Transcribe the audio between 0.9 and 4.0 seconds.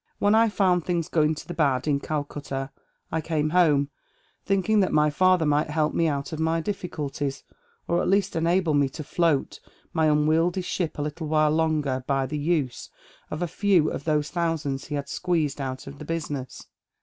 going to the bad in Calcutta, I came home,